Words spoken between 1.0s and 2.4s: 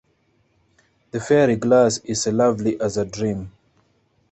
The fairy glass is as